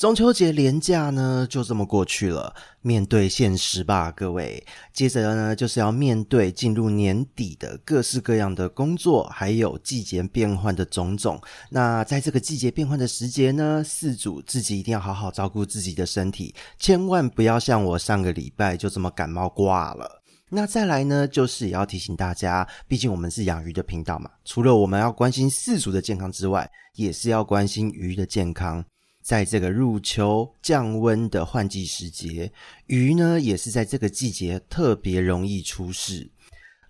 [0.00, 2.54] 中秋节连假呢，就这么过去了。
[2.80, 4.64] 面对现实吧，各位。
[4.94, 11.38] 接着呢，就是要面对进入年底的各式各样的工作，还有季节变换的种种。
[11.68, 20.22] 那在这个季节变换的时节呢，四主自己一定要好好照顾自己的身体，千万不要像我上个礼拜就这么感冒挂了。
[20.48, 28.82] 那再来呢，就是也要提醒大家，毕竟我们是养鱼的频道嘛，除了我们要关心四主的健康之外，也是要关心鱼的健康。
[29.22, 32.50] 在这个入秋降温的换季时节，
[32.86, 36.30] 鱼呢也是在这个季节特别容易出事。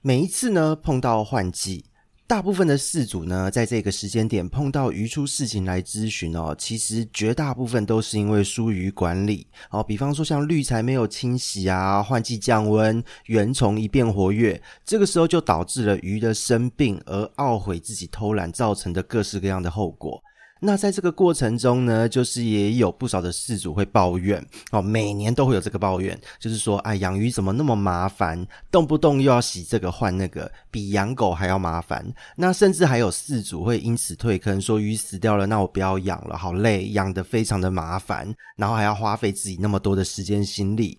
[0.01, 1.85] 每一次呢碰到换季，
[2.27, 20.23] 大部分的饲主呢在这个时间点碰到鱼出事情来咨询哦，其实绝大部分都是因为疏于管理哦，比方说像滤材没有清洗啊，换季降温，原虫一变活跃，这个时候就导致了鱼的生病而懊悔自己偷懒造成的各式各样的后果。
[20.63, 32.07] 那在这个过程中呢，就是也有不少的饲主会抱怨哦，每年都会有这个抱怨，就是说，哎，养鱼怎么那么麻烦，动不动又要洗这个换那个，比养狗还要麻烦。
[32.37, 40.99] 那甚至还有饲主会因此退坑，说鱼死掉了，那我不要养了，好累，养得非常的麻烦，然后还要花费自己那么多的时间心力。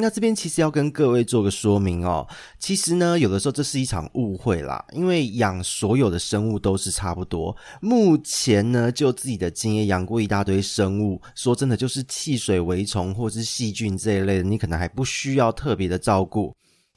[0.00, 2.24] 那这边其实要跟各位做个说明哦，
[2.60, 7.56] 其实呢，有的时候这是一场误会啦，因为养所有的生物都是差不多。
[7.80, 16.54] 目前呢，就自己的经验养过一大堆生物，说真的，就是汽水、微虫或是细菌这一类的，你可能还不需要特别的照顾。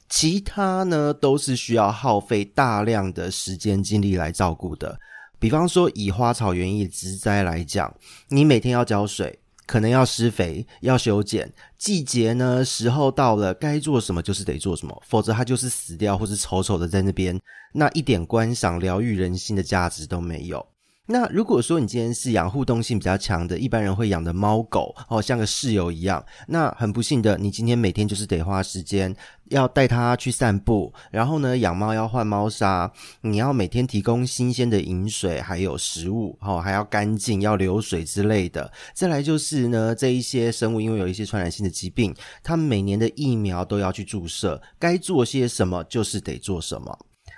[0.08, 4.96] 其他呢，都是需要耗费大量的时间精力来照顾的。
[5.40, 7.92] 比方说，以花草园艺植栽来讲，
[8.28, 9.40] 你每天要浇水。
[9.66, 17.40] 可能要施肥，要修剪，季节呢，时候到了，该做什么就是得做什么，否则它就是死掉或是丑丑的在那边，
[17.72, 20.66] 那一点观赏、疗愈人心的价值都没有。
[21.06, 29.14] 那如果说你今天是养互动性比较强的，一般人会养的猫狗哦，像个室友一样，那很不幸的，你今天每天就是得花时间
[29.46, 32.90] 要带它去散步，然后呢，养猫要换猫砂，
[33.22, 38.72] 你要每天提供新鲜的饮水，还有食物，哦，还要干净，要流水之类的。
[38.94, 42.14] 再来就是呢，这一些生物因为有一些传染性的疾病，
[42.44, 46.96] 它们每年的疫苗都要去注射，该做些什么就是得做什么。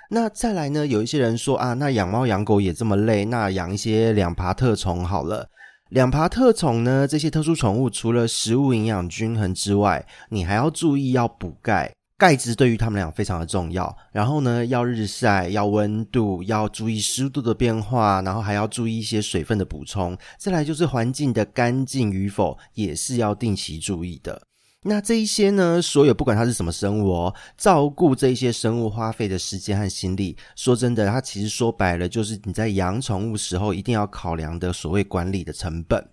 [0.09, 0.85] 那再来呢？
[0.85, 5.49] 有一些人说啊，那养猫养狗也这么累，那养一些两爬特宠好了。
[5.89, 13.95] 两爬特宠呢，这些特殊宠物除了食物营养均衡之外，你还要注意要补钙，钙质对于它们俩非常的重要。
[14.11, 20.17] 然后呢，要日晒，要温度，要注意湿度的变化，然后还要注意一些水分的补充。
[20.37, 24.41] 再来就是环境的干净与否，也是要定期注意的。
[24.87, 36.07] 那这一些呢，所有不管它是什么生物哦，照顾这一些生物花费的时间和心力，说真的，它其实说白了就是你在养宠物时候一定要考量的所谓管理的成本。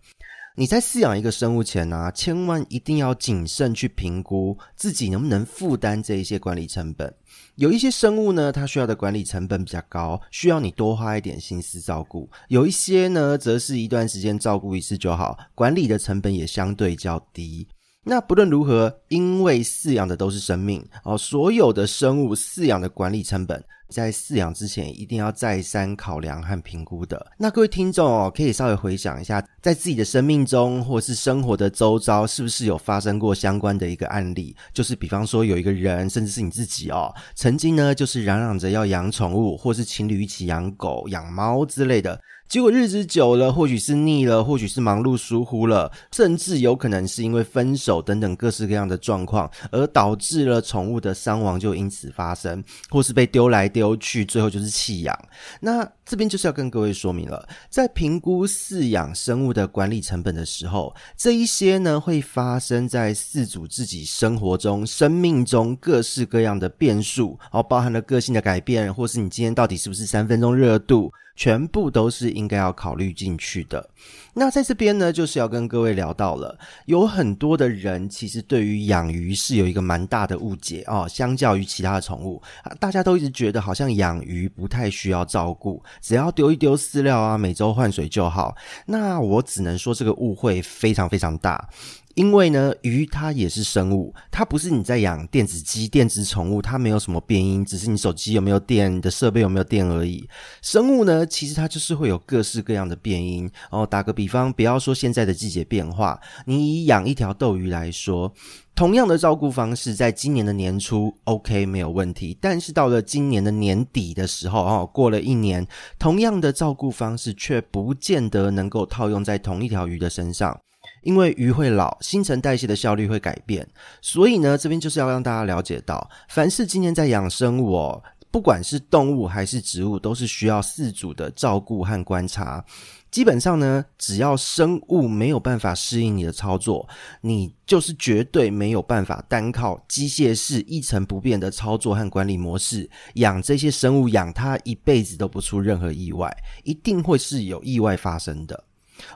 [0.56, 7.14] 你在饲养一个生物前呢，啊，千万一定要谨慎去评估自己能不能负担这一些管理成本。
[7.56, 17.68] 有一些生物呢，它需要的管理成本比较高，需要你多花一点心思照顾；有一些呢，则是一段时间照顾一次就好，管理的成本也相对较低。
[18.04, 27.24] 那不论如何，因为饲养的都是生命哦，所有的生物饲养的管理成本，在饲养之前一定要再三考量和评估的。
[27.38, 34.56] 那各位听众哦，可以稍微回想一下，在自己的生命中或是生活的周遭，是不是有发生过相关的一个案例？
[34.72, 42.18] 就是比方说有一个人，甚至是你自己哦，曾经呢就是嚷嚷着要养宠物，或是情侣一起养狗、养猫之类的。
[42.48, 55.16] 结果日子久了，或许是腻了，或许是忙碌疏忽了，甚至有可能是因为分手等等各式各样的状况，而导致了宠物的伤亡就因此发生，或是被丢来丢去，最后就是弃养。
[55.60, 71.12] 那这边就是要跟各位说明了，在评估饲养生物的管理成本的时候，这一些呢会发生在饲主自己生活中、生命中各式各样的变数，哦，包含了个性的改变，或是你今天到底是不是三分钟热度。
[71.34, 73.88] 全部都是应该要考虑进去的。
[74.34, 81.06] 那在这边呢，就是要跟各位聊到了，有很多的人其实对于养鱼是有一个蛮大的误解哦。
[81.06, 82.40] 相较于其他的宠物，
[82.80, 88.56] 大家都一直觉得好像养鱼不太需要照顾，只要丢一丢饲料啊，每周换水就好。
[88.86, 91.68] 那我只能说这个误会非常非常大，
[92.14, 100.28] 因为呢，鱼它也是生物，它不是你在养电子鸡、电子宠物，它没有什么变音，只是你手机有没有电、你的设备有没有电而已。
[100.60, 103.50] 生物呢，其实它就是会有各式各样的变音。
[103.70, 108.32] 哦，打个比方，不要说现在的季节变化，你以养一条斗鱼来说，
[108.74, 115.66] 同样的照顾方式，在今年的年初 OK 没有问题，但是到了今年的年底的时候，哦，过了一年，
[115.98, 120.58] 同样的照顾方式却不见得能够套用在同一条鱼的身上。
[121.02, 123.66] 因为鱼会老，新陈代谢的效率会改变，
[124.00, 132.64] 所以呢，这边就是要让大家了解到，凡是今天在养生物哦，不管是动物还是植物，都是需要饲主的照顾和观察。
[133.10, 136.88] 基本上呢，只要生物没有办法适应你的操作，
[137.20, 146.34] 你就是绝对没有办法单靠机械式一成不变的操作和管理模式养这些生物，养它一辈子都不出任何意外，
[146.64, 148.64] 一定会是有意外发生的。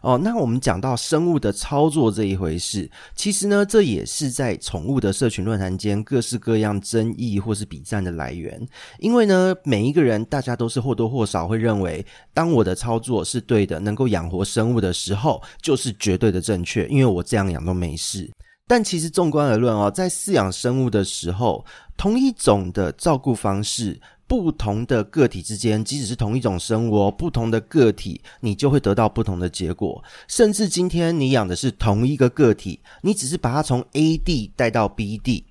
[0.03, 8.61] 哦，那我们讲到生物的操作这一回事，其实呢，这也是在宠物的社群论坛间各式各样争议或是比战的来源。
[8.99, 18.31] 因为呢，每一个人大家都是或多或少会认为，当我的操作是对的，能够养活生物的时候，就是绝对的正确，因为我这样养都没事。
[18.69, 21.65] 但其实纵观而论哦，在饲养生物的时候，
[21.97, 24.01] 同一种的照顾方式。
[24.29, 30.03] 不同的个体之间，即使是同一种生物哦，不同的个体，你就会得到不同的结果。
[30.27, 35.45] 甚至今天你养的是同一个个体，你只是把它从 A 地带到 B 地，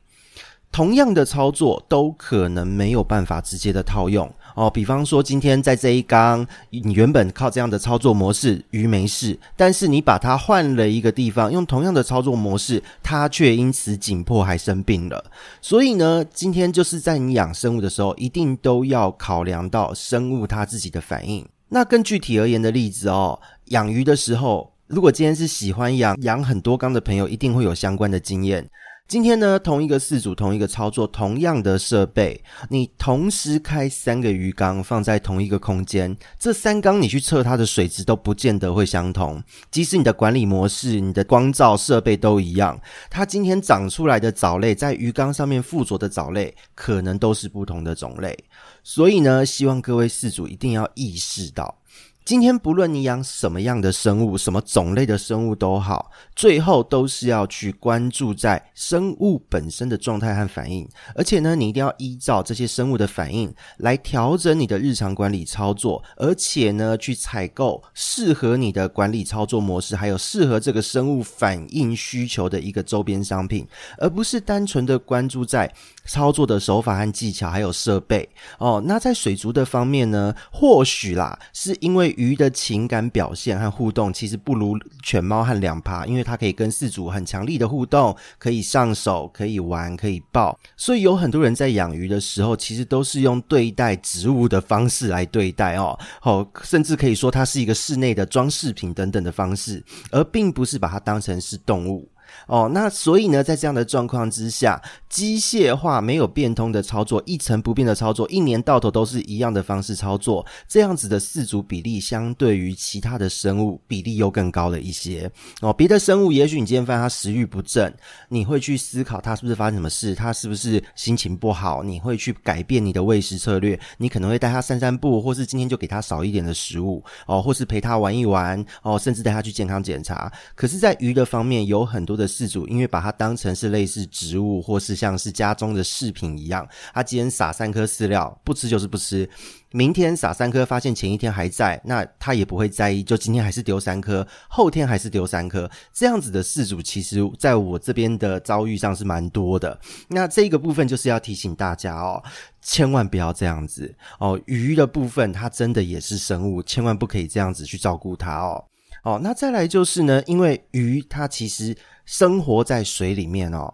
[0.72, 4.30] 同样的操作都可能没有办法直接的套用。
[4.56, 15.24] 哦，比方说今天在这一缸，你原本靠这样的操作模式，鱼没事，但是你把它换了一个地方，用同样的操作模式，它却因此紧迫还生病了。
[15.62, 21.46] 所以呢，今天就是在你养生物的时候，一定都要考量到生物它自己的反应。
[21.68, 28.66] 那更具体而言的例子哦，养鱼的时候，如果今天是喜欢养养很多缸的朋友，一定会有相关的经验。
[29.08, 39.42] 今天呢，同一个饲主，同一个操作，同样的设备，你同时开三个鱼缸放在同一个空间，这三缸你去测它的水质都不见得会相同。
[39.70, 48.36] 即使你的管理模式、你的光照设备都一样，它今天长出来的藻类在鱼缸上面附着的藻类，可能都是不同的种类。
[48.84, 51.78] 所以呢，希望各位饲主一定要意识到。
[52.26, 73.68] 今天不论你养什么样的生物，什么种类的生物都好，最后都是要去关注在生物本身的状态和反应，而且呢，你一定要依照这些生物的反应来调整你的日常管理操作，而且呢，去采购适合你的管理操作模式，还有适合这个生物反应需求的一个周边商品，
[74.00, 75.72] 而不是单纯的关注在
[76.08, 78.82] 操作的手法和技巧，还有设备哦。
[78.84, 90.58] 那在水族的方面呢，或许啦，是因为鱼的情感表现和互动其实不如犬猫和两爬，因为它可以跟饲主很强力的互动，可以上手，可以玩，可以抱。
[90.76, 102.10] 所以有很多人在养鱼的时候，其实都是用对待植物的方式来对待哦，哦，甚至可以说它是一个室内的装饰品等等的方式，而并不是把它当成是动物。
[102.48, 115.30] 哦，那所以呢，在这样的状况之下，机械化没有变通的操作，一成不变的操作，一年到头都是一样的方式操作，这样子的四足比例，相对于其他的生物比例又更高了一些。
[115.62, 117.94] 哦，别的生物，也许你今天发现它食欲不振，
[118.30, 130.32] 你会去思考它是不是发生什么事，它是不是心情不好，你会去改变你的喂食策略，你可能会带它散散步，或是今天就给它少一点的食物，哦，或是陪它玩一玩，哦，甚至带它去健康检查。
[130.56, 139.30] 可是，在鱼的方面，有很多的饲主，因为把它当成是类似植物，或是像是家中的饰品一样，他今天撒三颗饲料，不吃就是不吃。
[139.72, 145.70] 明天撒三颗，发现前一天还在，那他也不会在意，就今天还是丢三颗，后天还是丢三颗。
[145.92, 149.78] 这样子的事主，其实在我这边的遭遇上是蛮多的。
[150.08, 152.24] 那这个部分就是要提醒大家哦，
[152.62, 154.40] 千万不要这样子哦。
[154.46, 158.64] 鱼的部分，它真的也是生物，千万不可以这样子去照顾它哦。
[159.06, 163.72] 哦，那再来就是呢，因为鱼它其实生活在水里面哦，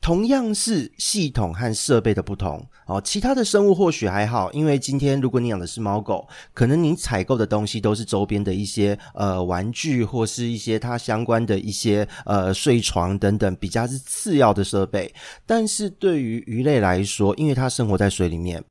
[0.00, 2.98] 同样是系统和设备的不同哦。
[2.98, 15.14] 其他的生物或许还好，因为今天如果你养的是猫狗，可能你采购的东西都是周边的一些呃玩具或是一些它相关的一些呃睡床等等，比较是次要的设备。
[15.44, 18.64] 但是对于鱼类来说，因为它生活在水里面，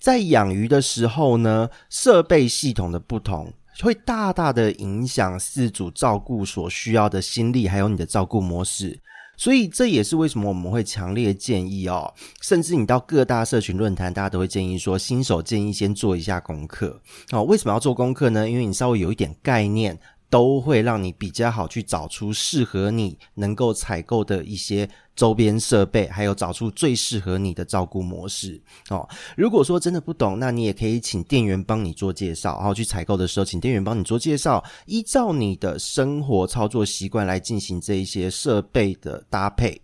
[0.00, 3.52] 在养鱼的时候呢，设备系统的不同。
[3.82, 9.00] 会大大的影响四主照顾所需要的心力，还有你的照顾模式。
[9.36, 17.00] 所以这也是为什么我们会强烈建议哦，甚至你到各大社群论坛，大家都会建议说，新手建议先做一下功课。
[17.32, 18.48] 哦，为什么要做功课呢？
[18.48, 19.98] 因为你稍微有一点概念。
[20.30, 29.08] 都会让你比较好去找出适合你能够采购的一些周边设备，还有找出最适合你的照顾模式哦。
[29.36, 39.80] 如果说真的不懂，那你也可以请店员帮你做介绍，然后去采购的时候，请店员帮你做介绍，依照你的生活操作习惯来进行这一些设备的搭配。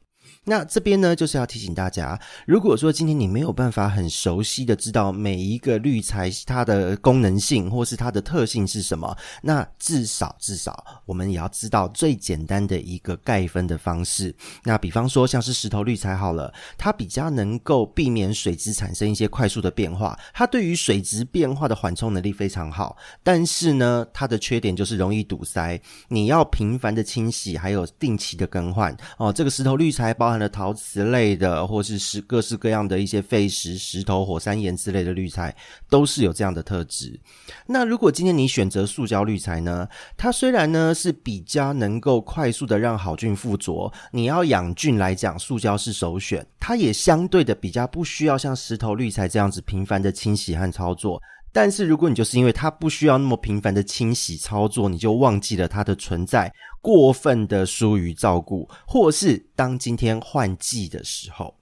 [0.51, 14.35] 那这边呢，就是要提醒大家，如果说今天你没有办法很熟悉的知道每一个滤材它的功能性或是它的特性是什么，那至少至少我们也要知道最简单的一个概分的方式。
[14.65, 22.97] 那比方说像是石头滤材好了，它比较能够避免水质产生一些快速的变化，它对于水质变化的缓冲能力非常好。
[23.23, 29.33] 但是呢，它的缺点就是容易堵塞，你要频繁的清洗，还有定期的更换哦。
[29.33, 30.13] 这个石头滤材。
[30.15, 35.55] 包含了陶瓷类的，或是是各式各样的一些废石、石头、火山岩之类的滤材，
[35.89, 37.21] 都是有这样的特质。
[37.67, 39.87] 那如果今天你选择塑胶滤材呢？
[40.17, 46.45] 它虽然呢是比较能够快速的让好菌附着，你要养菌来讲，塑胶是首选。
[46.59, 51.23] 它也相对的比较不需要像石头滤材这样子频繁的清洗和操作。
[51.53, 61.55] 但是如果你就是因为它不需要那么频繁的清洗操作，你就忘记了它的存在，过分的疏于照顾，或是当今天换季的时候。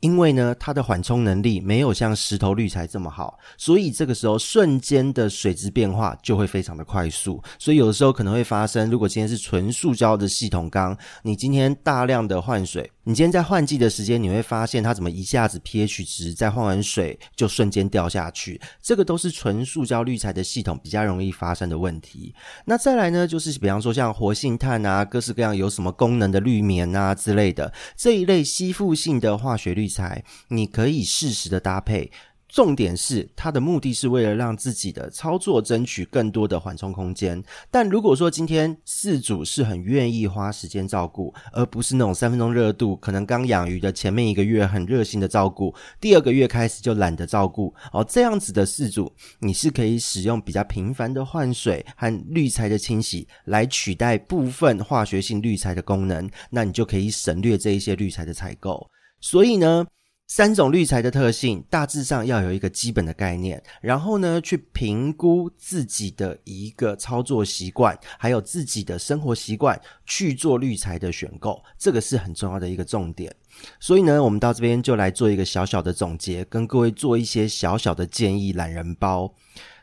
[0.00, 7.42] 因为呢，它的缓冲能力没有像石头滤材这么好，所以这个时候瞬间的水质变化就会非常的快速。
[7.58, 18.60] 所以有的时候可能会发生，如果今天是纯塑胶的系统缸，你今天大量的换水，你今天在换季的时间，你会发现它怎么一下子 pH 值在换完水就瞬间掉下去。
[18.82, 22.34] 这个都是纯塑胶滤材的系统比较容易发生的问题。
[22.66, 32.12] 那再来呢，就是比方说像活性炭啊，各式各样有什么功能的滤棉啊之类的这一类吸附性的化学滤材，你可以适时的搭配。
[32.48, 37.42] 重点是，它的目的是为了让自己的操作争取更多的缓冲空间。
[37.70, 58.88] 但如果说今天饲主是很愿意花时间照顾，而不是那种三分钟热度，可能刚养鱼的前面一个月很热心的照顾，第二个月开始就懒得照顾哦，这样子的饲主，你是可以使用比较频繁的换水和滤材的清洗来取代部分化学性滤材的功能，那你就可以省略这一些滤材的采购。
[59.20, 59.84] 所以呢，
[60.28, 73.34] 三种滤材的特性，大致上要有一个基本的概念，然后呢，去评估自己的一个操作习惯，还有自己的生活习惯，去做滤材的选购，这个是很重要的一个重点。
[73.80, 79.34] 所以呢，我们到这边就来做一个小小的总结，跟各位做一些小小的建议，懒人包。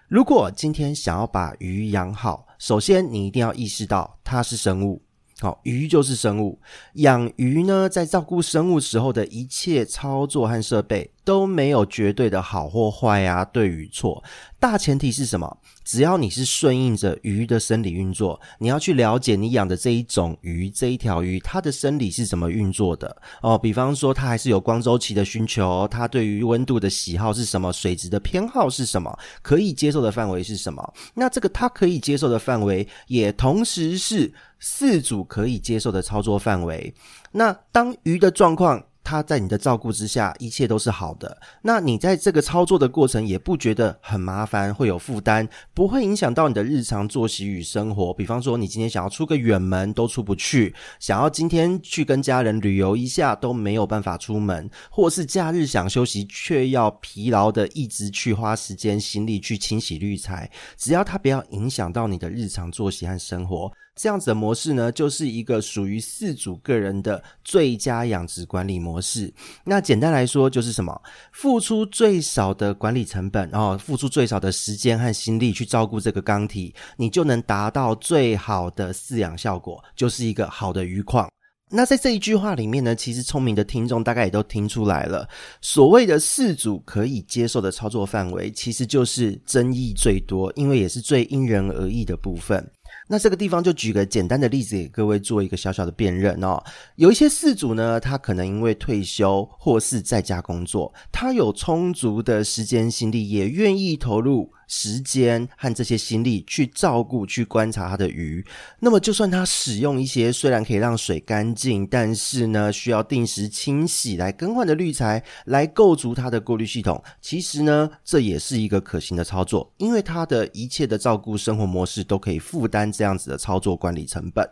[0.07, 5.01] 如果今天想要把鱼养好，首先你一定要意识到它是生物。
[5.39, 6.59] 好，鱼就是生物。
[6.93, 14.24] 养鱼呢，在照顾生物时候的一切操作和设备都没有绝对的好或坏啊，对与错。
[14.60, 15.58] 大前提是什么？
[15.84, 23.58] 只要你是顺应着鱼的生理运作，你要去了解你养的这一种鱼，这一条鱼它的生理是怎么运作的哦。
[23.58, 30.94] 比方说，它还是有光周期的需求，它对于温度的喜好是什么，水质的偏好是什么，可以接受的范围是什么？
[31.13, 36.94] 那这个它可以接受的范围，也同时是四组可以接受的操作范围。
[37.32, 41.38] 那当鱼的状况，他在你的照顾之下，一切都是好的。
[41.62, 48.12] 那你在这个操作的过程也不觉得很麻烦，会有负担，不会影响到你的日常作息与生活。
[48.15, 63.71] 比方说，你今天想要出个远门都出不去，想要今天去跟家人旅游一下都没有办法出门，或是假日想休息却要疲劳的一直去花时间心力去清洗滤材，只要它不要影响到你的日常作息和生活。
[63.95, 69.33] 这样子的模式呢，就是一个属于饲主个人的最佳养殖管理模式。
[69.63, 71.01] 那简单来说，就是什么？
[71.31, 81.29] 付出最少的管理成本，然后付出最少的时间和心力去照顾这个缸体，你就能达到最好的饲养效果，就是一个好的鱼况。
[81.71, 85.27] 那在这一句话里面呢，其实聪明的听众大概也都听出来了，
[85.61, 92.69] 所谓的饲主可以接受的操作范围，其实就是争议最多，因为也是最因人而异的部分。
[93.07, 96.62] 那这个地方就举个简单的例子给各位做一个小小的辨认哦。
[96.95, 104.51] 有一些事主呢，他可能因为退休或是在家工作，他有充足的时间心力，也愿意投入。
[104.67, 108.45] 时间和这些心力去照顾、去观察他的鱼，
[108.79, 124.48] 那么就算他使用一些虽然可以让水干净，但是呢需要定时清洗来更换的滤材来构筑它的过滤系统，其实呢这也是一个可行的操作，因为他的一切的照顾生活模式都可以负担这样子的操作管理成本。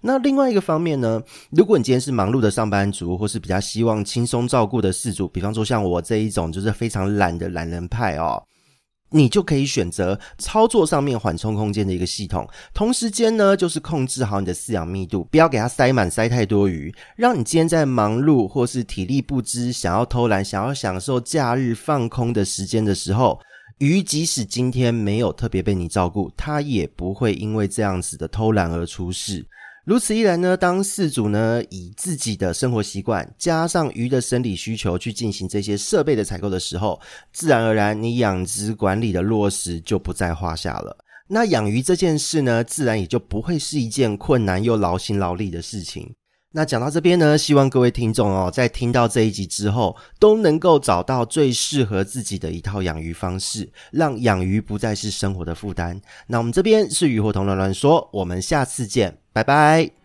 [0.00, 8.42] 那另外一个方面呢，如果你今天是忙碌的上班族，或是比较希望轻松照顾的事主，比方说像我这一种就是非常懒的懒人派哦。
[9.12, 23.38] 你就可以选择操作上面缓冲空间的一个系统，同时间呢，就是控制好你的饲养密度，不要给它塞满，塞太多鱼，让你今天在忙碌或是体力不支，想要偷懒，想要享受假日放空的时间的时候，
[23.78, 29.44] 鱼即使今天没有特别被你照顾，它也不会因为这样子的偷懒而出事。
[29.84, 37.00] 如此一来呢，当饲主呢以自己的生活习惯加上鱼的生理需求去进行这些设备的采购的时候，
[37.32, 40.96] 自然而然你养殖管理的落实就不在话下了。
[41.26, 46.14] 那养鱼这件事呢，自然也就不会是一件困难又劳心劳力的事情。
[46.52, 56.00] 那讲到这边呢，希望各位听众哦，在听到这一集之后，都能够找到最适合自己的一套养鱼方式，让养鱼不再是生活的负担。
[56.26, 59.18] 那我们这边是鱼活通乱乱说，我们下次见。
[59.32, 60.01] 拜拜。